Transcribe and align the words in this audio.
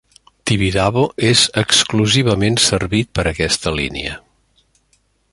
Tibidabo 0.51 1.01
és 1.31 1.43
exclusivament 1.61 2.57
servit 2.63 3.11
per 3.19 3.25
aquesta 3.33 3.75
línia. 3.81 4.17